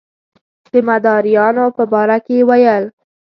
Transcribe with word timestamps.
د 0.71 0.73
مداریانو 0.87 1.65
په 1.77 1.83
باره 1.91 2.17
کې 2.25 2.35
یې 2.39 2.43
ویل. 2.47 2.83